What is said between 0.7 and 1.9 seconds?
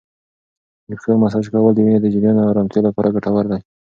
د پښو مساج کول د